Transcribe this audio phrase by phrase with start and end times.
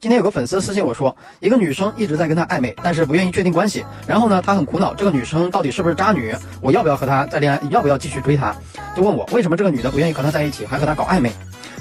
[0.00, 3.84] 今天有个粉丝私信我说，一个女生一直在跟他暧昧，但是不愿意确定关系。
[4.06, 6.32] 然后呢，他很苦恼，这个女生到底是不是渣女？
[6.60, 7.60] 我要不要和她再恋爱？
[7.68, 8.54] 要不要继续追她？
[8.94, 11.32] 就问我为什么这个女的不愿意和他在一起，还和他搞暧昧？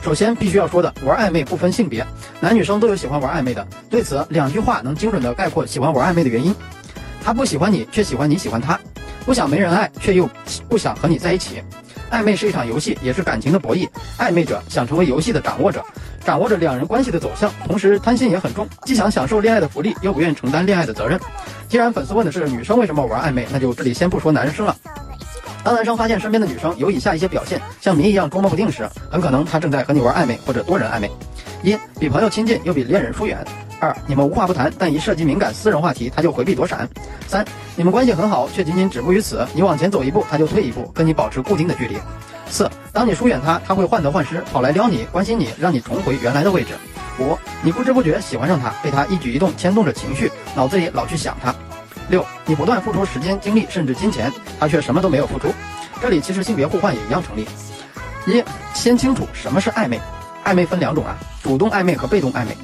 [0.01, 2.03] 首先必须要说的，玩暧昧不分性别，
[2.39, 3.65] 男女生都有喜欢玩暧昧的。
[3.87, 6.55] 对此，两句话能精准的概括喜欢玩暧昧的原因：
[7.23, 8.79] 他不喜欢你，却喜欢你喜欢他；
[9.27, 10.27] 不想没人爱，却又
[10.67, 11.61] 不想和你在一起。
[12.09, 13.87] 暧昧是一场游戏，也是感情的博弈。
[14.17, 15.85] 暧昧者想成为游戏的掌握者。
[16.27, 21.17] 掌握着两人关系的走向，同时贪心也很重，既想享受恋爱的福利，又不愿承担恋爱的责任。
[21.69, 24.75] 既然粉丝问的是女生为什么玩暧昧，那就这里先不说男生了。
[25.63, 31.09] 当男生发现身边的女生有以下一些表现，像谜一样捉摸不定时，很可能他正在和你玩暧昧或者多人暧昧。
[31.63, 33.37] 一、比朋友亲近，又比恋人疏远。
[33.79, 36.85] 二、你们无话不谈，但一涉及敏感私人话题，他就回避躲闪。
[37.25, 37.45] 三、
[37.77, 41.95] 你们关系很好，却仅仅止步于此，你往前走一步，他就退一步，跟你保持固定的距离。
[42.49, 46.69] 四，当你疏远他，他会患得患失，跑来撩你，关心你，让你重回原来的位置。
[47.19, 51.53] 五，你不知不觉喜欢上他，被他一举一动牵动着情绪，脑子里老去想他。
[52.09, 55.53] 六，你不断付出时间、精力，甚至金钱，他却什么都没有付出。
[56.01, 57.47] 这里其实性别互换也一样成立。
[58.25, 59.99] 一，先清楚什么是暧昧。
[60.45, 62.55] 暧昧分两种啊，主动暧昧和被动暧昧。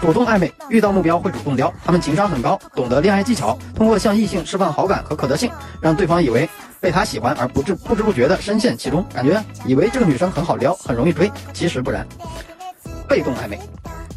[0.00, 5.50] 主动暧昧遇到目标会主动撩，他们情商很高，懂得恋爱技巧，通过向异性释放好感和可得性，
[5.80, 6.48] 让对方以为
[6.86, 12.06] 被他喜欢而不知不知不觉的深陷其中，感觉以为这个女生很好撩，很容易追，其实不然。
[13.08, 13.58] 被动暧昧，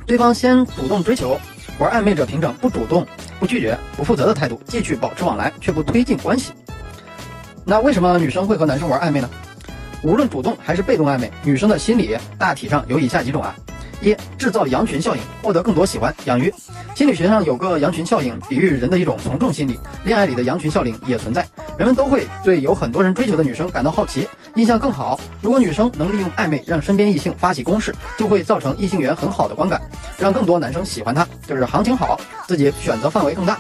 [0.06, 1.36] 对方先主动追求，
[1.80, 3.04] 玩暧昧者凭着不主动、
[3.40, 6.52] 不拒绝、不负责的态度继续保持往来，却不推进关系。
[7.66, 9.28] 那为什么女生会和男生玩暧昧呢？
[10.04, 13.56] 无论主动还是被动暧昧，女生的心理大体上有以下几种啊。
[14.02, 16.16] 一制造羊群效应，获得更多喜欢。
[16.24, 16.54] 养鱼
[16.96, 19.78] 心理学上有个羊群效应，比喻人的一种从众心理。
[20.06, 21.46] 恋爱里的羊群效应也存在，
[21.80, 25.18] 人们都会对有很多人追求的女生感到好奇，印象更好。
[25.42, 29.82] 如果女生能利用暧昧让身边异性发起攻势，就会造成异性缘很好的观感，
[30.18, 33.58] 让更多男生喜欢她，就是行情好，自己选择范围更大。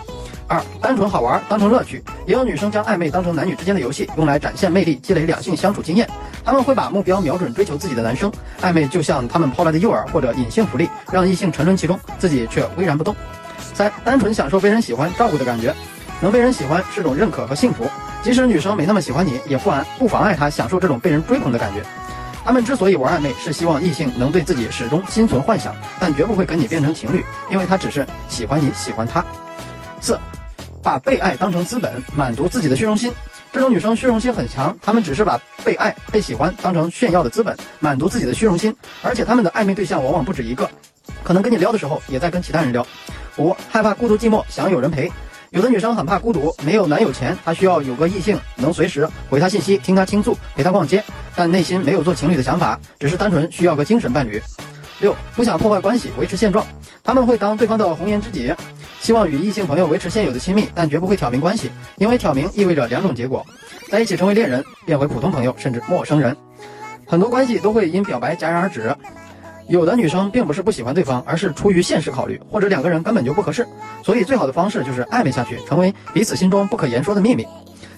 [0.49, 2.03] 二单纯好玩，当成乐趣。
[2.25, 6.05] 也有女生将暧昧当成男女之间的游戏，用来展现魅力，积累两性相处经验。
[6.43, 8.29] 他们会把目标瞄准追求自己的男生，
[8.61, 13.15] 暧昧就像他们抛来的诱饵或者隐性福利，让异性沉沦其中，自己却巍然不动。
[13.73, 15.73] 三单纯享受被人喜欢照顾的感觉，
[16.21, 17.89] 能被人喜欢是种认可和幸福，
[18.23, 21.81] 即使女生没那么喜欢你，也不妨不妨碍她享受这种被人追捧的感觉。
[22.45, 29.23] 他们之所以玩暧昧，是希望异性能对自己始终心存幻想，但绝不会跟你变成情侣，因为他只是喜欢你喜欢他。
[30.01, 30.19] 四。
[30.81, 33.11] 把被爱当成资本，满足自己的虚荣心。
[33.51, 38.73] 这种女生虚荣心很强，她们只是把被爱、被喜欢当成炫耀的资本，满足自己的虚荣心。
[39.03, 40.69] 而且她们的暧昧对象往往不止一个，
[41.21, 42.85] 可能跟你撩的时候也在跟其他人撩。
[43.37, 45.11] 五，害怕孤独寂寞，想有人陪。
[45.51, 51.03] 有的女生很怕孤独，没有男友前，她需要有个异性能随时回她信息、听她倾诉、陪她逛街，
[51.35, 54.39] 但内心没有做情侣的想法，只是单纯需要个精神伴侣。
[54.99, 56.65] 六，不想破坏关系，维持现状。
[57.03, 58.53] 他们会当对方的红颜知己。
[58.99, 63.43] 希望与异性朋友维持现有的亲密，但绝不会挑明关系，因为挑明意味着两种结果：
[63.89, 66.35] 在一起成为恋人，变回普通朋友，甚至陌生人。
[67.07, 68.95] 很多关系都会因表白戛然而止。
[69.69, 73.65] 有的女生并不是不喜欢对方，而是出于现实考虑，或者两个人根本就不合适。
[74.03, 77.47] 所以最好的方式就是暧昧下去，成为彼此心中不可言说的秘密。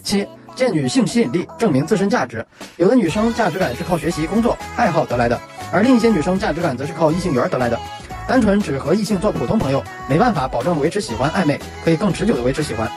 [0.04, 2.46] 七，借女性吸引力证明自身价值。
[2.76, 5.40] 有的女生价值感是靠学习、工作、爱好得来的，
[5.72, 7.80] 而另一些女生价值感则是靠异性缘得来的。
[8.28, 12.92] 单纯只和异性做普通朋友，没办法保证维持喜欢暧昧，可以更持久的维持喜欢。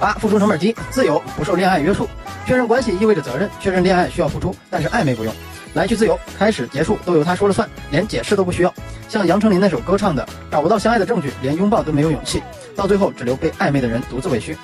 [0.00, 2.08] 八、付出成本低，自由不受恋爱约束。
[2.46, 5.32] 确认关系意味着责任，确认恋爱需要付出，但是暧昧不用，
[5.74, 8.74] 来去自由，开始结束都由他说了算，连解释都不需要。
[9.08, 12.42] 像杨丞琳那首歌唱的，找不到相爱的证据，连拥抱都没有勇气，
[12.76, 14.56] 到最后只留被暧昧的人独自委屈。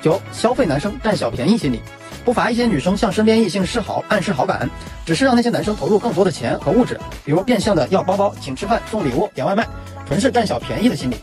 [0.00, 1.80] 九、消费男生占小便宜心理。
[2.24, 4.70] 不乏一些女生向身边异性示好、暗示好感，
[5.04, 9.66] 只是让那些男生投入更多的钱和物质，比如变相的要包包、请吃饭、送礼物、点外卖，
[10.06, 11.16] 纯是占小便宜的心理。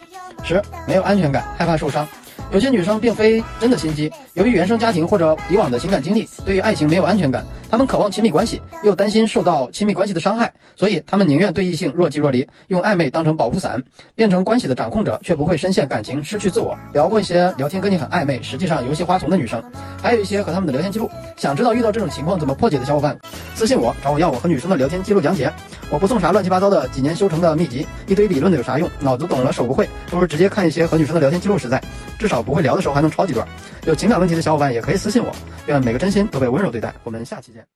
[0.44, 2.06] 十，没有安全感，害怕受伤。
[2.51, 13.84] 有些女生并非真的心机，由于原生家庭或者以往的情感经历，对于爱情没有安全感，他们渴望亲密关系，又担心受到亲密关系的伤害，所以他们宁愿对异性若即若离，用暧昧当成保护伞，
[14.16, 16.76] 变成关系的掌控者，却不会深陷感情，失去自我。
[16.94, 19.64] 聊过一些聊天跟你很暧昧，实际上游戏花丛的女生，
[20.02, 21.09] 还有一些和他们的聊天记录。
[21.38, 23.17] 想知道遇到这种情况怎么破解的小伙伴，
[23.53, 25.53] 私信我，找我要我和女生的聊天记录讲解。
[25.91, 28.90] 我不送啥乱七八糟的几年修成的秘籍，一堆理论的有啥用？
[29.00, 31.82] 脑子懂了手不会，不如直接看一些和女生的聊天记录实在，
[32.18, 33.47] 至少不会聊的时候还能抄几段。
[33.86, 35.32] 有情感问题的小伙伴也可以私信我，
[35.68, 36.94] 愿每个真心都被温柔对待。
[37.03, 37.70] 我们下期见。